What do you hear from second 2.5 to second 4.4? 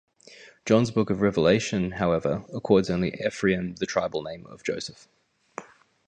accords only Ephraim the tribal